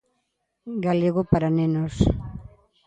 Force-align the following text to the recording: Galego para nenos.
Galego 0.85 1.21
para 1.31 1.49
nenos. 1.57 1.95